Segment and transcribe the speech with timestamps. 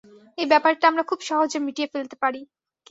[0.37, 2.41] এই ব্যাপারটা আমরা খুব সহজে মিটিয়ে ফেলতে পারি।